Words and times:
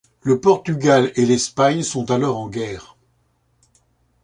Le 0.23 0.39
Portugal 0.39 1.11
et 1.15 1.27
l'Espagne 1.27 1.83
sont 1.83 2.09
alors 2.09 2.39
en 2.39 2.49
guerre. 2.49 2.97